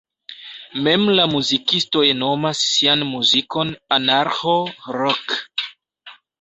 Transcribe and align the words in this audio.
Mem 0.87 1.03
la 1.19 1.25
muzikistoj 1.33 2.07
nomas 2.23 2.63
sian 2.71 3.05
muzikon 3.11 3.77
"anarĥo-rok". 4.01 5.39